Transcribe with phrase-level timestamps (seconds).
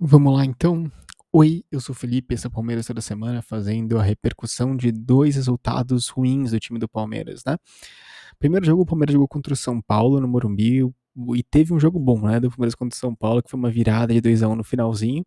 [0.00, 0.90] Vamos lá então.
[1.32, 5.36] Oi, eu sou o Felipe, esse é Palmeiras toda semana fazendo a repercussão de dois
[5.36, 7.56] resultados ruins do time do Palmeiras, né?
[8.38, 10.80] Primeiro jogo, o Palmeiras jogou contra o São Paulo no Morumbi
[11.36, 13.70] e teve um jogo bom, né, do Palmeiras contra o São Paulo, que foi uma
[13.70, 15.24] virada de 2 a 1 no finalzinho,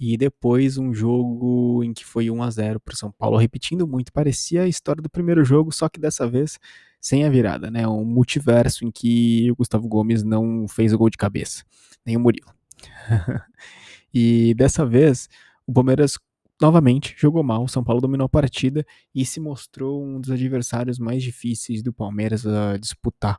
[0.00, 3.86] e depois um jogo em que foi 1 a 0 para o São Paulo, repetindo
[3.86, 6.58] muito, parecia a história do primeiro jogo, só que dessa vez
[7.00, 7.86] sem a virada, né?
[7.86, 11.62] Um multiverso em que o Gustavo Gomes não fez o gol de cabeça,
[12.06, 12.50] nem o Murilo.
[14.20, 15.28] E dessa vez,
[15.64, 16.18] o Palmeiras
[16.60, 20.98] novamente jogou mal, o São Paulo dominou a partida e se mostrou um dos adversários
[20.98, 23.38] mais difíceis do Palmeiras a disputar.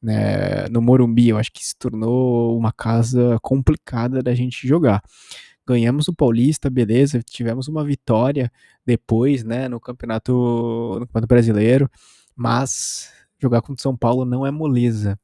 [0.00, 0.68] Né?
[0.70, 5.02] No Morumbi, eu acho que se tornou uma casa complicada da gente jogar.
[5.66, 8.50] Ganhamos o Paulista, beleza, tivemos uma vitória
[8.86, 11.90] depois, né, no campeonato, no campeonato brasileiro,
[12.34, 15.18] mas jogar contra o São Paulo não é moleza.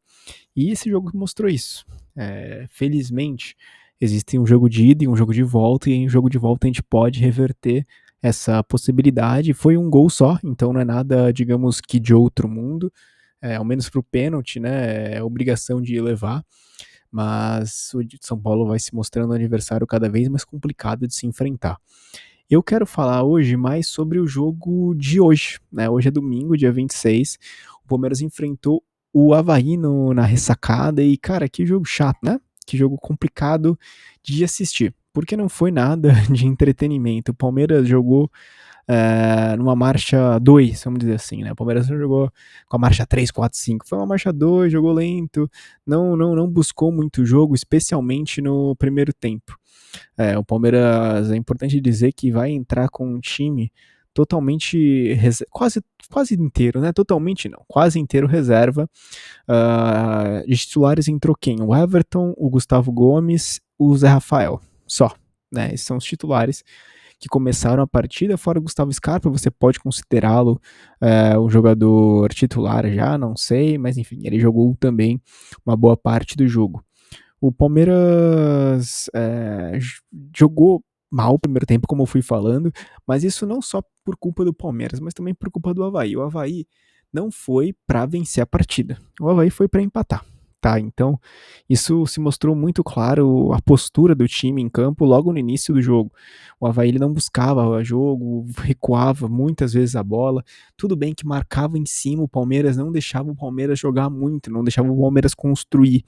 [0.54, 1.86] E esse jogo mostrou isso.
[2.14, 3.56] É, felizmente,
[4.02, 6.66] Existe um jogo de ida e um jogo de volta, e em jogo de volta
[6.66, 7.86] a gente pode reverter
[8.20, 9.54] essa possibilidade.
[9.54, 12.92] Foi um gol só, então não é nada, digamos que de outro mundo,
[13.40, 15.14] é, ao menos para o pênalti, né?
[15.14, 16.44] É obrigação de levar.
[17.12, 21.28] Mas o São Paulo vai se mostrando um adversário cada vez mais complicado de se
[21.28, 21.78] enfrentar.
[22.50, 25.60] Eu quero falar hoje mais sobre o jogo de hoje.
[25.70, 25.88] Né?
[25.88, 27.38] Hoje é domingo, dia 26.
[27.84, 32.40] O Palmeiras enfrentou o Havaí no, na ressacada e, cara, que jogo chato, né?
[32.64, 33.78] Que jogo complicado
[34.22, 37.32] de assistir, porque não foi nada de entretenimento.
[37.32, 38.30] O Palmeiras jogou
[38.88, 41.52] é, numa marcha 2, vamos dizer assim, né?
[41.52, 42.30] O Palmeiras não jogou
[42.68, 43.88] com a marcha 3, 4, 5.
[43.88, 45.50] Foi uma marcha 2, jogou lento,
[45.86, 49.56] não, não, não buscou muito jogo, especialmente no primeiro tempo.
[50.16, 53.70] É, o Palmeiras, é importante dizer que vai entrar com um time
[54.14, 55.16] totalmente
[55.50, 56.92] quase quase inteiro, né?
[56.92, 58.88] Totalmente não, quase inteiro reserva.
[59.48, 61.60] Uh, de titulares entrou quem?
[61.60, 65.14] O Everton, o Gustavo Gomes, o Zé Rafael, só,
[65.50, 65.72] né?
[65.72, 66.62] Esses são os titulares
[67.18, 68.36] que começaram a partida.
[68.36, 70.60] Fora o Gustavo Scarpa, você pode considerá-lo
[71.00, 75.20] uh, um jogador titular já, não sei, mas enfim, ele jogou também
[75.64, 76.84] uma boa parte do jogo.
[77.40, 79.78] O Palmeiras é,
[80.36, 80.80] jogou
[81.12, 82.72] mal o primeiro tempo, como eu fui falando,
[83.06, 86.16] mas isso não só por culpa do Palmeiras, mas também por culpa do Havaí.
[86.16, 86.66] O Havaí
[87.12, 90.24] não foi para vencer a partida, o Havaí foi para empatar
[90.62, 90.78] tá?
[90.78, 91.18] Então,
[91.68, 95.82] isso se mostrou muito claro a postura do time em campo logo no início do
[95.82, 96.12] jogo.
[96.60, 100.44] O Havaí ele não buscava jogo, recuava muitas vezes a bola.
[100.76, 104.62] Tudo bem que marcava em cima o Palmeiras, não deixava o Palmeiras jogar muito, não
[104.62, 106.04] deixava o Palmeiras construir.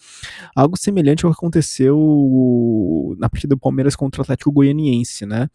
[0.54, 5.48] Algo semelhante ao que aconteceu na partida do Palmeiras contra o Atlético Goianiense, né?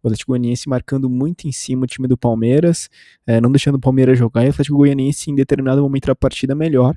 [0.00, 2.88] O Atlético Goianiense marcando muito em cima o time do Palmeiras,
[3.26, 6.54] é, não deixando o Palmeiras jogar, e o Atlético Goianiense em determinado momento da partida
[6.54, 6.94] melhor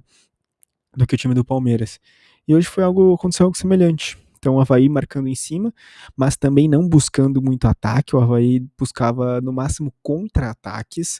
[0.97, 1.99] do que o time do Palmeiras.
[2.47, 4.17] E hoje foi algo, aconteceu algo semelhante.
[4.39, 5.73] Então o Havaí marcando em cima,
[6.15, 8.15] mas também não buscando muito ataque.
[8.15, 11.19] O Havaí buscava no máximo contra-ataques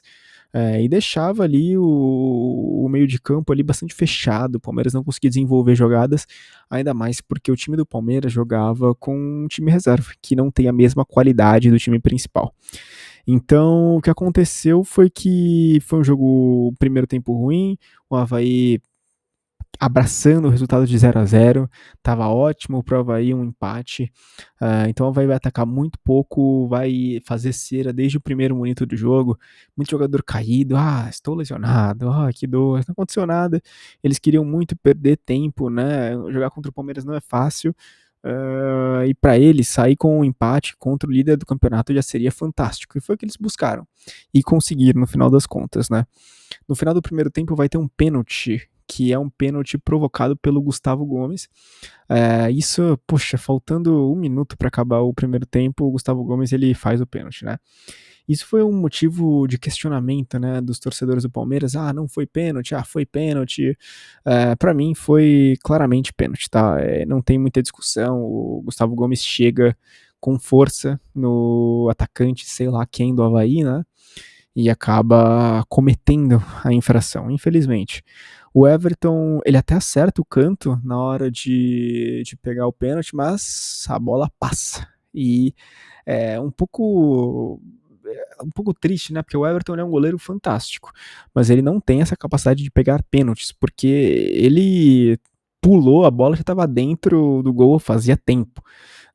[0.52, 4.56] é, e deixava ali o, o, meio de campo ali bastante fechado.
[4.56, 6.26] O Palmeiras não conseguia desenvolver jogadas,
[6.70, 10.68] ainda mais porque o time do Palmeiras jogava com um time reserva, que não tem
[10.68, 12.54] a mesma qualidade do time principal.
[13.26, 17.76] Então, o que aconteceu foi que foi um jogo, primeiro tempo ruim,
[18.08, 18.80] o Havaí
[19.78, 21.70] abraçando o resultado de 0 a 0
[22.02, 24.12] Tava ótimo pro Havaí um empate.
[24.60, 28.84] Uh, então o Havaí vai atacar muito pouco, vai fazer cera desde o primeiro momento
[28.84, 29.38] do jogo.
[29.76, 30.76] Muito jogador caído.
[30.76, 32.08] Ah, estou lesionado.
[32.10, 32.82] Ah, que dor.
[32.88, 33.60] Não aconteceu nada.
[34.02, 36.12] Eles queriam muito perder tempo, né?
[36.30, 37.74] Jogar contra o Palmeiras não é fácil.
[38.24, 42.32] Uh, e para eles sair com um empate contra o líder do campeonato já seria
[42.32, 42.98] fantástico.
[42.98, 43.86] E foi o que eles buscaram.
[44.34, 46.04] E conseguiram no final das contas, né?
[46.68, 50.62] No final do primeiro tempo vai ter um pênalti que é um pênalti provocado pelo
[50.62, 51.48] Gustavo Gomes.
[52.08, 56.72] É, isso, poxa, faltando um minuto para acabar o primeiro tempo, o Gustavo Gomes ele
[56.74, 57.58] faz o pênalti, né?
[58.26, 61.74] Isso foi um motivo de questionamento, né, dos torcedores do Palmeiras.
[61.74, 63.76] Ah, não foi pênalti, ah, foi pênalti.
[64.24, 66.78] É, para mim foi claramente pênalti, tá?
[66.78, 68.20] É, não tem muita discussão.
[68.22, 69.76] O Gustavo Gomes chega
[70.20, 73.82] com força no atacante, sei lá quem do Havaí, né?
[74.60, 78.02] E acaba cometendo a infração, infelizmente.
[78.52, 83.86] O Everton, ele até acerta o canto na hora de, de pegar o pênalti, mas
[83.88, 84.88] a bola passa.
[85.14, 85.54] E
[86.04, 87.60] é um pouco
[88.04, 89.22] é um pouco triste, né?
[89.22, 90.90] Porque o Everton é um goleiro fantástico,
[91.32, 95.20] mas ele não tem essa capacidade de pegar pênaltis, porque ele
[95.60, 98.62] pulou, a bola já estava dentro do gol fazia tempo.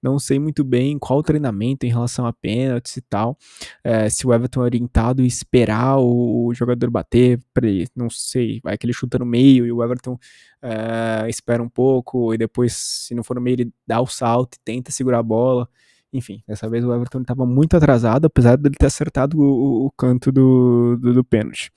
[0.03, 3.37] Não sei muito bem qual o treinamento em relação a pênaltis e tal.
[3.81, 8.59] É, se o Everton é orientado a esperar o, o jogador bater, ele, não sei,
[8.61, 10.19] vai que ele chuta no meio e o Everton
[10.61, 14.55] é, espera um pouco e depois, se não for no meio, ele dá o salto
[14.55, 15.69] e tenta segurar a bola.
[16.11, 20.33] Enfim, dessa vez o Everton estava muito atrasado, apesar dele ter acertado o, o canto
[20.33, 21.71] do, do, do pênalti.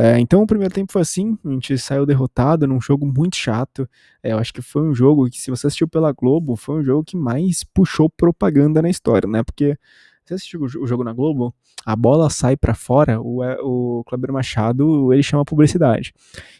[0.00, 3.88] É, então o primeiro tempo foi assim, a gente saiu derrotado num jogo muito chato.
[4.22, 6.84] É, eu acho que foi um jogo que, se você assistiu pela Globo, foi um
[6.84, 9.42] jogo que mais puxou propaganda na história, né?
[9.42, 9.76] Porque
[10.24, 11.52] você assistiu o jogo na Globo,
[11.84, 16.14] a bola sai para fora, o, é, o Kleber Machado, ele chama publicidade.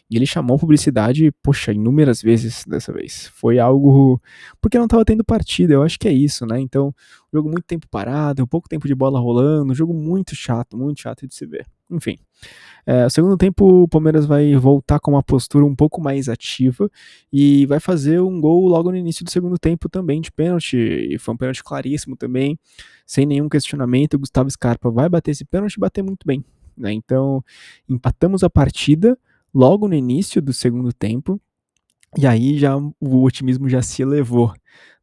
[0.09, 3.31] E ele chamou publicidade, poxa, inúmeras vezes dessa vez.
[3.35, 4.21] Foi algo.
[4.59, 6.59] Porque não estava tendo partida, eu acho que é isso, né?
[6.59, 6.93] Então,
[7.33, 11.33] jogo muito tempo parado, pouco tempo de bola rolando, jogo muito chato, muito chato de
[11.33, 11.65] se ver.
[11.89, 12.17] Enfim.
[12.85, 16.89] É, no segundo tempo, o Palmeiras vai voltar com uma postura um pouco mais ativa
[17.31, 20.77] e vai fazer um gol logo no início do segundo tempo também de pênalti.
[20.77, 22.57] E foi um pênalti claríssimo também,
[23.05, 24.15] sem nenhum questionamento.
[24.15, 26.43] O Gustavo Scarpa vai bater esse pênalti e bater muito bem.
[26.77, 26.93] Né?
[26.93, 27.43] Então,
[27.87, 29.17] empatamos a partida
[29.53, 31.39] logo no início do segundo tempo.
[32.17, 34.53] E aí já o otimismo já se elevou.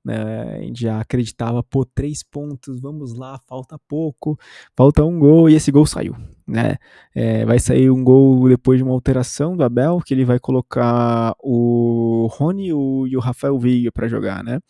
[0.05, 0.17] Né?
[0.57, 4.39] A gente já acreditava, pô, três pontos, vamos lá, falta pouco,
[4.77, 6.17] falta um gol, e esse gol saiu.
[6.47, 6.77] Né?
[7.15, 11.35] É, vai sair um gol depois de uma alteração do Abel, que ele vai colocar
[11.41, 14.61] o Rony o, e o Rafael Veiga para jogar, né?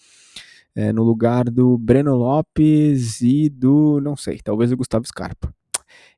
[0.74, 5.52] É, no lugar do Breno Lopes e do, não sei, talvez o Gustavo Scarpa.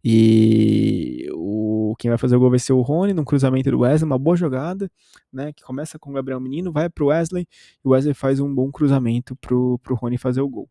[0.04, 4.06] E o, quem vai fazer o gol vai ser o Rony, num cruzamento do Wesley,
[4.06, 4.90] uma boa jogada,
[5.32, 5.52] né?
[5.52, 7.46] Que começa com o Gabriel Menino, vai pro Wesley,
[7.84, 10.68] e o Wesley faz um bom cruzamento pro, pro Rony fazer o gol.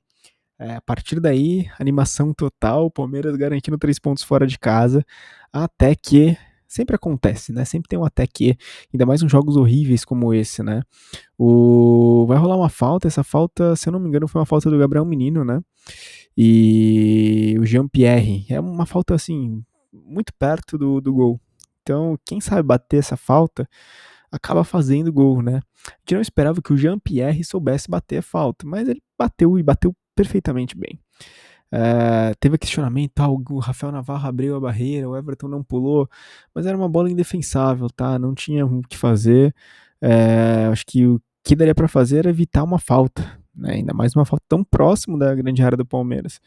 [0.60, 5.06] É, a partir daí, animação total, Palmeiras garantindo três pontos fora de casa,
[5.54, 6.36] até que
[6.68, 7.64] sempre acontece, né?
[7.64, 8.58] Sempre tem um até que,
[8.94, 10.82] ainda mais uns jogos horríveis como esse, né?
[11.38, 14.70] O vai rolar uma falta, essa falta, se eu não me engano, foi uma falta
[14.70, 15.62] do Gabriel Menino, né?
[16.36, 21.40] E o Jean-Pierre é uma falta assim muito perto do, do gol.
[21.82, 23.68] Então, quem sabe bater essa falta
[24.32, 25.62] acaba fazendo gol, né?
[25.88, 29.64] A gente não esperava que o Jean-Pierre soubesse bater a falta, mas ele bateu e
[29.64, 31.00] bateu perfeitamente bem.
[31.72, 36.10] Uh, teve questionamento, ah, o Rafael Navarro abriu a barreira, o Everton não pulou,
[36.56, 38.18] mas era uma bola indefensável, tá?
[38.18, 39.54] Não tinha o que fazer.
[40.02, 43.74] Uh, acho que o que daria para fazer era evitar uma falta, né?
[43.76, 46.42] ainda mais uma falta tão próximo da grande área do Palmeiras.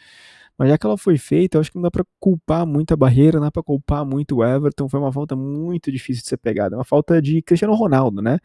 [0.61, 2.97] Mas já que ela foi feita, eu acho que não dá para culpar muito a
[2.97, 4.91] barreira, não dá para culpar muito o Everton.
[4.91, 6.77] Foi uma falta muito difícil de ser pegada.
[6.77, 8.39] Uma falta de Cristiano Ronaldo, né?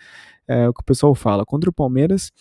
[0.47, 1.45] É o que o pessoal fala.
[1.45, 2.31] Contra o Palmeiras,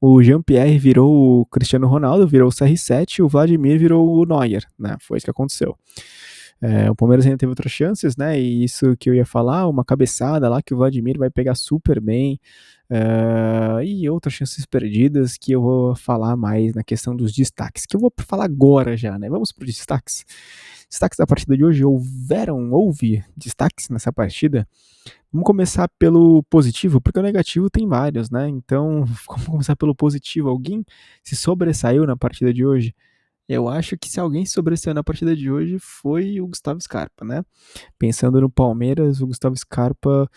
[0.00, 4.62] o Jean-Pierre virou o Cristiano Ronaldo, virou o CR7, e o Vladimir virou o Neuer,
[4.78, 4.96] né?
[5.00, 5.76] Foi isso que aconteceu.
[6.66, 8.40] É, o Palmeiras ainda teve outras chances, né?
[8.40, 12.00] E isso que eu ia falar, uma cabeçada lá que o Vladimir vai pegar super
[12.00, 12.40] bem.
[12.90, 17.94] Uh, e outras chances perdidas que eu vou falar mais na questão dos destaques, que
[17.96, 19.28] eu vou falar agora já, né?
[19.28, 20.24] Vamos para os destaques.
[20.88, 24.66] Destaques da partida de hoje, houveram, houve destaques nessa partida?
[25.30, 28.48] Vamos começar pelo positivo, porque o negativo tem vários, né?
[28.48, 30.48] Então, vamos começar pelo positivo.
[30.48, 30.82] Alguém
[31.22, 32.94] se sobressaiu na partida de hoje?
[33.48, 37.44] Eu acho que se alguém sobressaiu na partida de hoje foi o Gustavo Scarpa, né?
[37.98, 40.28] Pensando no Palmeiras, o Gustavo Scarpa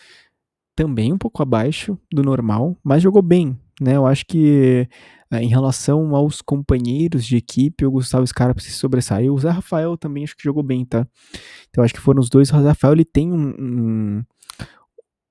[0.76, 3.96] também um pouco abaixo do normal, mas jogou bem, né?
[3.96, 4.88] Eu acho que
[5.30, 9.34] eh, em relação aos companheiros de equipe, o Gustavo Scarpa se sobressaiu.
[9.34, 11.06] O Zé Rafael também acho que jogou bem, tá?
[11.70, 12.50] Então acho que foram os dois.
[12.52, 14.24] O Zé Rafael ele tem um, um,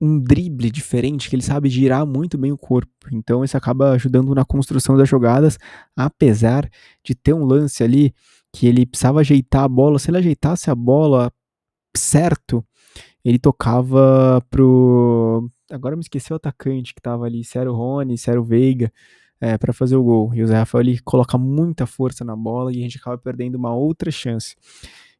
[0.00, 2.90] um drible diferente, que ele sabe girar muito bem o corpo.
[3.12, 5.58] Então isso acaba ajudando na construção das jogadas,
[5.96, 6.68] apesar
[7.02, 8.14] de ter um lance ali
[8.52, 9.98] que ele precisava ajeitar a bola.
[9.98, 11.32] Se ele ajeitasse a bola
[11.96, 12.64] certo,
[13.24, 15.50] ele tocava pro.
[15.70, 18.44] Agora me esqueci o atacante que tava ali, se era o Rony, se era o
[18.44, 18.90] Veiga,
[19.40, 20.34] é, para fazer o gol.
[20.34, 23.56] E o Zé Rafael ele coloca muita força na bola e a gente acaba perdendo
[23.56, 24.56] uma outra chance.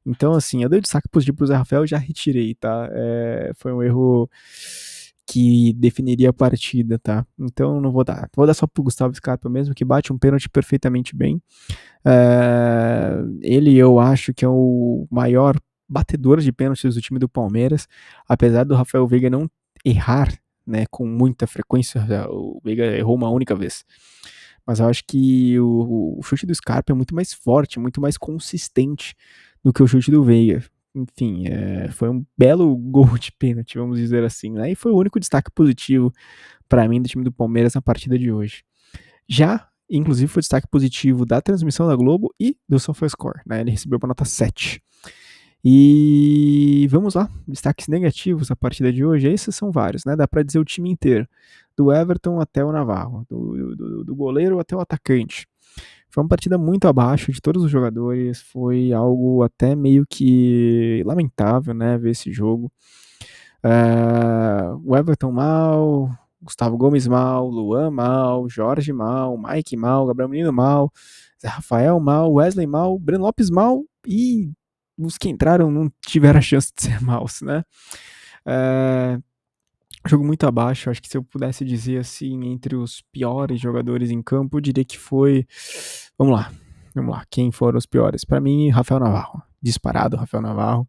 [0.08, 2.88] Então, assim, eu dei destaque positivo pro Zé Rafael já retirei, tá?
[2.90, 4.28] É, foi um erro
[5.26, 7.26] que definiria a partida, tá?
[7.38, 8.30] Então não vou dar.
[8.34, 11.40] Vou dar só pro Gustavo Scarpa mesmo, que bate um pênalti perfeitamente bem.
[12.02, 15.54] É, ele eu acho que é o maior
[15.86, 17.86] batedores de pênaltis do time do Palmeiras,
[18.26, 19.50] apesar do Rafael Veiga não
[19.84, 20.32] errar
[20.66, 23.84] né, com muita frequência, o Veiga errou uma única vez.
[24.68, 28.18] Mas eu acho que o, o chute do Scarpa é muito mais forte, muito mais
[28.18, 29.16] consistente
[29.64, 30.62] do que o chute do Veiga.
[30.94, 34.50] Enfim, é, foi um belo gol de pênalti, vamos dizer assim.
[34.50, 34.72] Né?
[34.72, 36.12] E foi o único destaque positivo
[36.68, 38.62] para mim do time do Palmeiras na partida de hoje.
[39.26, 43.40] Já, inclusive, foi destaque positivo da transmissão da Globo e do SofaScore.
[43.46, 43.62] Né?
[43.62, 44.82] Ele recebeu uma nota 7.
[45.64, 49.28] E vamos lá, destaques negativos da partida de hoje.
[49.28, 50.14] Esses são vários, né?
[50.14, 51.26] Dá para dizer o time inteiro,
[51.78, 55.46] do Everton até o Navarro, do, do, do, goleiro até o atacante.
[56.10, 61.72] Foi uma partida muito abaixo de todos os jogadores, foi algo até meio que lamentável,
[61.72, 62.72] né, ver esse jogo.
[63.64, 66.10] Uh, o Everton mal,
[66.42, 70.90] Gustavo Gomes mal, Luan mal, Jorge mal, Mike mal, Gabriel Menino mal,
[71.40, 74.50] Zé Rafael mal, Wesley mal, Breno Lopes mal e
[74.98, 77.62] os que entraram não tiveram a chance de ser maus, né?
[78.44, 79.22] Uh,
[80.08, 80.90] jogo muito abaixo.
[80.90, 84.84] Acho que se eu pudesse dizer assim, entre os piores jogadores em campo, eu diria
[84.84, 85.46] que foi.
[86.18, 86.52] Vamos lá,
[86.94, 87.24] vamos lá.
[87.30, 88.24] Quem foram os piores?
[88.24, 89.42] Para mim, Rafael Navarro.
[89.62, 90.88] Disparado, Rafael Navarro.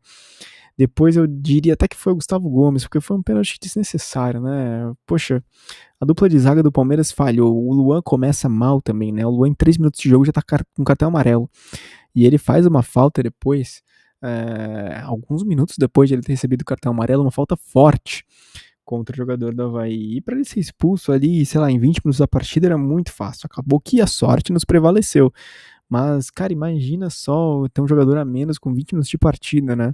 [0.78, 4.94] Depois eu diria até que foi o Gustavo Gomes, porque foi um pênalti desnecessário, né?
[5.06, 5.44] Poxa,
[6.00, 7.54] a dupla de zaga do Palmeiras falhou.
[7.54, 9.26] O Luan começa mal também, né?
[9.26, 10.42] O Luan, em 3 minutos de jogo, já tá
[10.74, 11.50] com cartão amarelo.
[12.16, 13.82] E ele faz uma falta depois,
[14.24, 18.24] é, alguns minutos depois de ele ter recebido o cartão amarelo, uma falta forte
[18.90, 20.16] contra o jogador do Havaí.
[20.18, 23.14] E para ele ser expulso ali, sei lá, em 20 minutos da partida era muito
[23.14, 23.46] fácil.
[23.46, 25.32] Acabou que a sorte nos prevaleceu.
[25.88, 29.94] Mas, cara, imagina só ter um jogador a menos com 20 minutos de partida, né?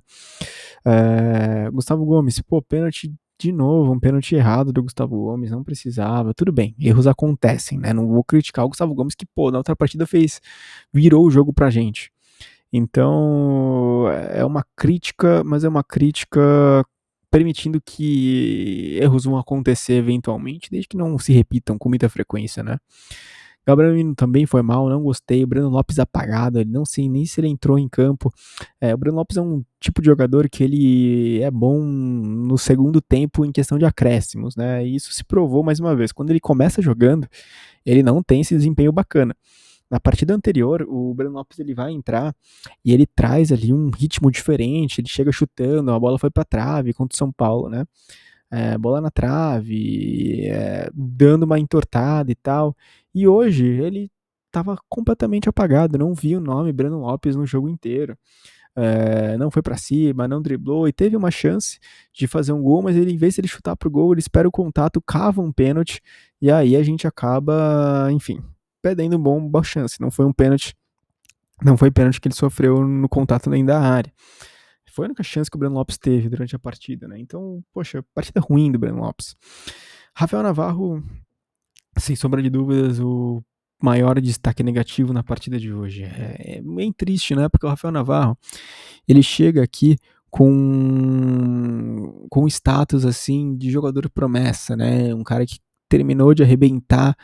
[0.85, 6.33] É, Gustavo Gomes, pô, pênalti de novo, um pênalti errado do Gustavo Gomes, não precisava.
[6.33, 7.91] Tudo bem, erros acontecem, né?
[7.91, 10.39] Não vou criticar o Gustavo Gomes que, pô, na outra partida fez,
[10.93, 12.13] virou o jogo pra gente.
[12.71, 16.85] Então, é uma crítica, mas é uma crítica
[17.35, 22.77] permitindo que erros vão acontecer eventualmente, desde que não se repitam com muita frequência, né?
[23.67, 25.43] Gabriel Menino também foi mal, não gostei.
[25.43, 28.31] O Breno Lopes apagado, ele não sei nem se ele entrou em campo.
[28.79, 33.01] É, o Breno Lopes é um tipo de jogador que ele é bom no segundo
[33.01, 34.87] tempo em questão de acréscimos, né?
[34.87, 36.13] E isso se provou mais uma vez.
[36.13, 37.27] Quando ele começa jogando,
[37.85, 39.35] ele não tem esse desempenho bacana.
[39.89, 42.35] Na partida anterior, o Breno Lopes ele vai entrar
[42.83, 46.93] e ele traz ali um ritmo diferente, ele chega chutando, a bola foi para trave
[46.93, 47.85] contra o São Paulo, né?
[48.51, 52.75] É, bola na trave, é, dando uma entortada e tal.
[53.13, 54.11] E hoje ele
[54.47, 58.17] estava completamente apagado, não vi o nome Breno Lopes no jogo inteiro.
[58.77, 61.79] É, não foi para cima, não driblou e teve uma chance
[62.13, 64.47] de fazer um gol, mas ele, em vez de ele chutar pro gol, ele espera
[64.47, 66.01] o contato, cava um pênalti
[66.41, 68.43] e aí a gente acaba, enfim,
[68.85, 69.99] perdendo bom, boa chance.
[69.99, 70.75] Não foi um pênalti,
[71.63, 74.13] não foi pênalti que ele sofreu no contato nem da área.
[74.91, 77.17] Foi a única chance que o Breno Lopes teve durante a partida, né?
[77.19, 79.35] Então, poxa, partida ruim do Breno Lopes.
[80.15, 81.03] Rafael Navarro,
[81.97, 83.43] sem sombra de dúvidas, o
[83.81, 86.03] maior destaque negativo na partida de hoje.
[86.03, 87.49] É, é bem triste, né?
[87.49, 88.37] Porque o Rafael Navarro,
[89.07, 89.97] ele chega aqui
[90.29, 95.13] com com status assim de jogador promessa, né?
[95.13, 95.57] Um cara que
[95.89, 97.15] terminou de arrebentar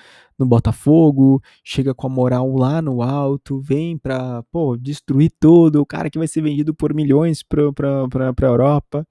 [0.41, 5.85] no Botafogo, chega com a moral lá no alto, vem pra, pô, destruir tudo, o
[5.85, 9.07] cara que vai ser vendido por milhões pra, pra, pra, pra Europa.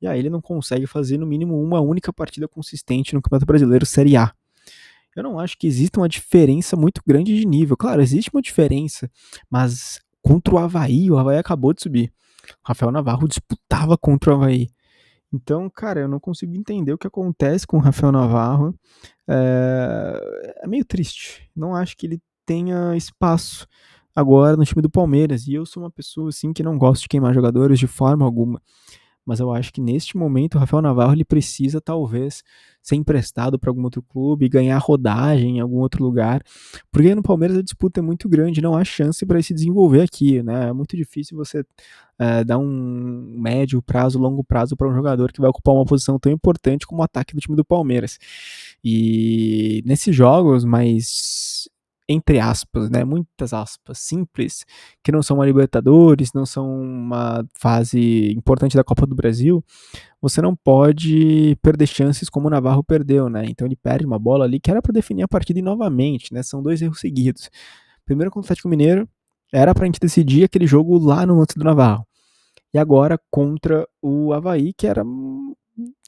[0.00, 3.84] E aí ele não consegue fazer no mínimo uma única partida consistente no Campeonato Brasileiro
[3.84, 4.32] Série A.
[5.14, 7.76] Eu não acho que exista uma diferença muito grande de nível.
[7.76, 9.10] Claro, existe uma diferença,
[9.50, 12.12] mas contra o Havaí, o Havaí acabou de subir.
[12.64, 14.68] Rafael Navarro disputava contra o Havaí.
[15.32, 18.74] Então, cara, eu não consigo entender o que acontece com o Rafael Navarro.
[19.28, 21.48] É, é meio triste.
[21.54, 23.66] Não acho que ele tenha espaço
[24.14, 25.46] agora no time do Palmeiras.
[25.46, 28.60] E eu sou uma pessoa assim que não gosto de queimar jogadores de forma alguma
[29.30, 32.42] mas eu acho que neste momento o Rafael Navarro ele precisa talvez
[32.82, 36.42] ser emprestado para algum outro clube, ganhar rodagem em algum outro lugar,
[36.90, 40.00] porque no Palmeiras a disputa é muito grande, não há chance para ele se desenvolver
[40.00, 40.70] aqui, né?
[40.70, 41.64] É muito difícil você
[42.18, 46.18] é, dar um médio prazo, longo prazo para um jogador que vai ocupar uma posição
[46.18, 48.18] tão importante como o ataque do time do Palmeiras.
[48.82, 51.68] E nesses jogos mais
[52.12, 54.64] entre aspas, né, muitas aspas, simples,
[55.02, 59.64] que não são uma Libertadores, não são uma fase importante da Copa do Brasil,
[60.20, 63.44] você não pode perder chances como o Navarro perdeu, né?
[63.46, 66.42] Então ele perde uma bola ali que era para definir a partida e novamente, né?
[66.42, 67.48] São dois erros seguidos.
[68.04, 69.08] Primeiro contra o Atlético Mineiro,
[69.52, 72.04] era pra gente decidir aquele jogo lá no lance do Navarro.
[72.74, 75.04] E agora contra o Havaí, que era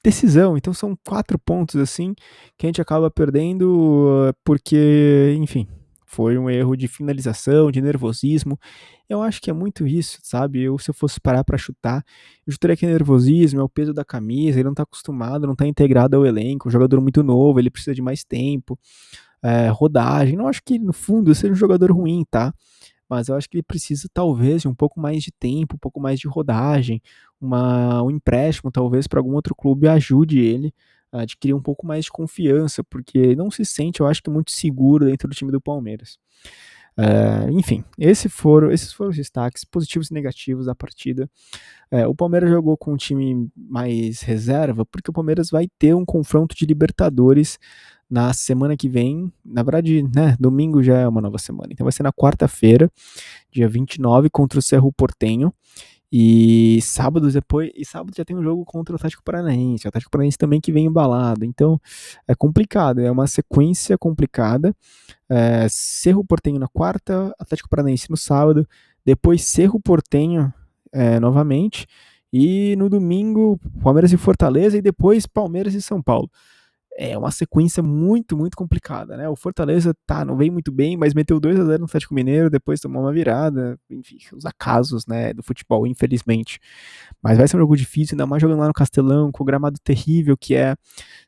[0.02, 0.56] decisão.
[0.56, 2.12] Então são quatro pontos assim
[2.58, 5.68] que a gente acaba perdendo porque, enfim,
[6.12, 8.58] foi um erro de finalização, de nervosismo.
[9.08, 10.60] Eu acho que é muito isso, sabe?
[10.60, 12.04] Eu, se eu fosse parar para chutar,
[12.46, 15.56] eu chutaria que é nervosismo, é o peso da camisa, ele não tá acostumado, não
[15.56, 18.78] tá integrado ao elenco, um jogador muito novo, ele precisa de mais tempo,
[19.42, 20.36] é, rodagem.
[20.36, 22.52] Não acho que, no fundo, seja um jogador ruim, tá?
[23.08, 25.98] Mas eu acho que ele precisa, talvez, de um pouco mais de tempo, um pouco
[25.98, 27.00] mais de rodagem,
[27.40, 30.74] uma, um empréstimo, talvez, para algum outro clube ajude ele
[31.12, 35.04] adquirir um pouco mais de confiança, porque não se sente, eu acho que muito seguro
[35.04, 36.18] dentro do time do Palmeiras.
[36.96, 41.28] Uh, enfim, esse foram, esses foram os destaques positivos e negativos da partida.
[41.90, 46.04] Uh, o Palmeiras jogou com um time mais reserva, porque o Palmeiras vai ter um
[46.04, 47.58] confronto de Libertadores
[48.10, 49.32] na semana que vem.
[49.42, 51.68] Na verdade, né, domingo já é uma nova semana.
[51.72, 52.90] Então vai ser na quarta-feira,
[53.50, 55.52] dia 29, contra o Cerro Portenho.
[56.14, 60.10] E sábado depois, e sábado já tem um jogo contra o Atlético Paranaense, o Atlético
[60.10, 61.42] Paranaense também que vem embalado.
[61.42, 61.80] Então
[62.28, 64.76] é complicado, é uma sequência complicada.
[65.26, 68.68] É, Cerro Portenho na quarta, Atlético Paranaense no sábado,
[69.06, 70.52] depois Cerro Portenho
[70.92, 71.86] é, novamente,
[72.30, 76.30] e no domingo Palmeiras e Fortaleza, e depois Palmeiras e São Paulo
[76.96, 79.28] é uma sequência muito, muito complicada, né?
[79.28, 82.50] O Fortaleza tá, não vem muito bem, mas meteu 2 a 0 no Atlético Mineiro,
[82.50, 86.60] depois tomou uma virada, enfim, os acasos, né, do futebol, infelizmente.
[87.22, 89.78] Mas vai ser um jogo difícil, ainda mais jogando lá no Castelão, com o gramado
[89.82, 90.76] terrível que é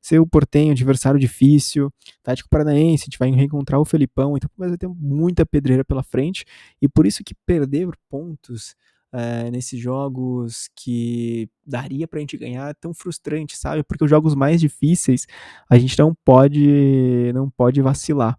[0.03, 1.91] ser o Portenho, adversário difícil,
[2.23, 6.45] Atlético Paranaense, a gente vai reencontrar o Felipão, então vai ter muita pedreira pela frente,
[6.81, 8.75] e por isso que perder pontos
[9.15, 13.85] é, nesses jogos que daria pra gente ganhar é tão frustrante, sabe?
[13.85, 15.27] Porque os jogos mais difíceis
[15.71, 18.37] a gente não pode não pode vacilar.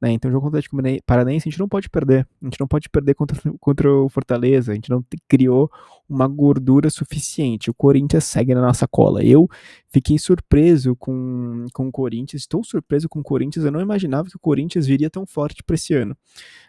[0.00, 0.12] Né?
[0.12, 2.26] Então, o jogo contra o Atlético Paranaense a gente não pode perder.
[2.42, 4.72] A gente não pode perder contra, contra o Fortaleza.
[4.72, 5.70] A gente não criou
[6.08, 7.70] uma gordura suficiente.
[7.70, 9.24] O Corinthians segue na nossa cola.
[9.24, 9.48] Eu
[9.90, 12.42] fiquei surpreso com, com o Corinthians.
[12.42, 13.64] Estou surpreso com o Corinthians.
[13.64, 16.16] Eu não imaginava que o Corinthians viria tão forte para esse ano.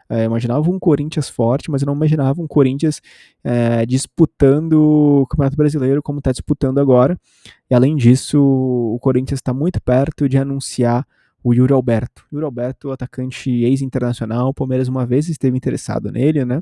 [0.08, 3.02] É, imaginava um Corinthians forte, mas eu não imaginava um Corinthians
[3.44, 4.74] é, disputando
[5.22, 7.20] o Campeonato Brasileiro como está disputando agora.
[7.70, 11.08] E além disso, o Corinthians está muito perto de anunciar
[11.46, 12.26] o Yuri Alberto.
[12.34, 16.60] Yuri Alberto, atacante ex-internacional, o Palmeiras uma vez esteve interessado nele, né?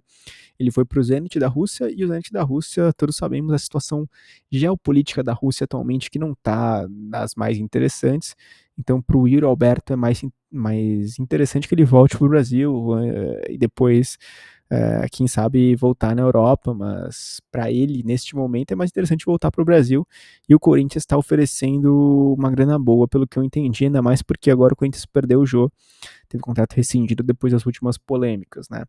[0.60, 3.58] Ele foi para o Zenit da Rússia e o Zenit da Rússia, todos sabemos a
[3.58, 4.06] situação
[4.52, 8.36] geopolítica da Rússia atualmente que não está das mais interessantes.
[8.78, 10.22] Então, para o Yuri Alberto é mais,
[10.52, 14.18] mais interessante que ele volte para o Brasil eh, e depois
[14.70, 19.52] é, quem sabe voltar na Europa, mas para ele, neste momento, é mais interessante voltar
[19.52, 20.08] para o Brasil.
[20.50, 24.50] E o Corinthians está oferecendo uma grana boa, pelo que eu entendi, ainda mais porque
[24.50, 25.72] agora o Corinthians perdeu o jogo,
[26.28, 28.84] teve contrato rescindido depois das últimas polêmicas, né?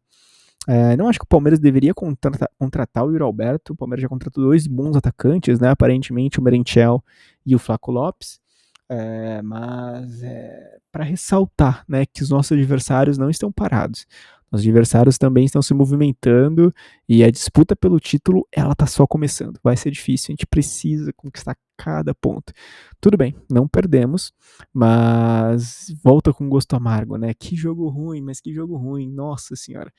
[0.67, 3.75] É, não acho que o Palmeiras deveria contratar, contratar o Yuri Alberto.
[3.75, 5.69] O Palmeiras já contratou dois bons atacantes, né?
[5.69, 7.05] Aparentemente o Merentiel
[7.45, 8.41] e o Flaco Lopes.
[8.89, 14.07] É, mas é, para ressaltar né, que os nossos adversários não estão parados.
[14.55, 16.73] Os adversários também estão se movimentando
[17.09, 19.59] e a disputa pelo título, ela tá só começando.
[19.65, 22.53] Vai ser difícil, a gente precisa conquistar cada ponto.
[23.01, 24.33] Tudo bem, não perdemos,
[24.73, 27.35] mas volta com gosto amargo, né?
[27.35, 29.11] Que jogo ruim, mas que jogo ruim.
[29.11, 29.93] Nossa senhora.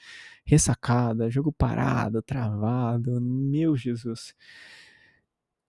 [0.45, 3.19] Ressacada, jogo parado, travado.
[3.19, 4.33] Meu Jesus.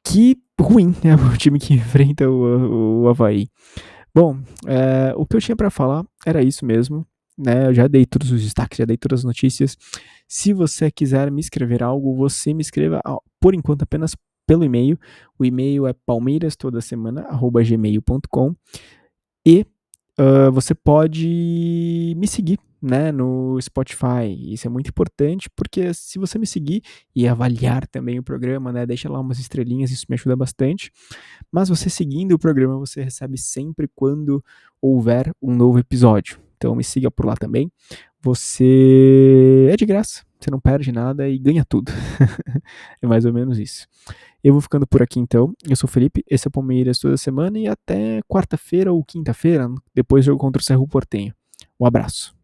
[0.04, 3.48] Que ruim é o time que enfrenta o, o Havaí.
[4.14, 7.04] Bom, é, o que eu tinha para falar era isso mesmo
[7.36, 7.68] né?
[7.68, 9.76] Eu já dei todos os destaques, já dei todas as notícias.
[10.26, 13.00] Se você quiser me escrever algo, você me escreva,
[13.40, 14.98] por enquanto, apenas pelo e-mail.
[15.38, 18.54] O e-mail é palmeirastodasemana@gmail.com
[19.44, 19.66] e
[20.18, 24.52] uh, você pode me seguir né, no Spotify.
[24.52, 26.82] Isso é muito importante porque se você me seguir
[27.14, 30.90] e avaliar também o programa, né, deixa lá umas estrelinhas, isso me ajuda bastante.
[31.50, 34.42] Mas você seguindo o programa, você recebe sempre quando
[34.80, 36.45] houver um novo episódio.
[36.56, 37.70] Então me siga por lá também.
[38.22, 41.92] Você é de graça, você não perde nada e ganha tudo.
[43.00, 43.86] é mais ou menos isso.
[44.42, 45.52] Eu vou ficando por aqui então.
[45.68, 49.68] Eu sou o Felipe, esse é o Palmeiras toda semana e até quarta-feira ou quinta-feira,
[49.94, 51.34] depois jogo contra o Cerro Portenho.
[51.80, 52.35] Um abraço.